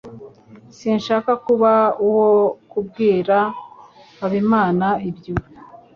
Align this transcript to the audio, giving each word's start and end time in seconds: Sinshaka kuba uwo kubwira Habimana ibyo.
Sinshaka 0.77 1.31
kuba 1.45 1.71
uwo 2.07 2.29
kubwira 2.71 3.37
Habimana 4.19 4.87
ibyo. 5.09 5.33